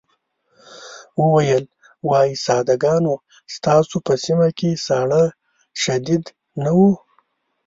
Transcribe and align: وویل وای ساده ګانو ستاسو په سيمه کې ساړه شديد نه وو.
وویل 1.21 1.65
وای 2.07 2.29
ساده 2.45 2.75
ګانو 2.83 3.15
ستاسو 3.55 3.97
په 4.05 4.13
سيمه 4.23 4.49
کې 4.57 4.69
ساړه 4.85 5.23
شديد 5.83 6.23
نه 6.63 6.71
وو. 6.77 6.91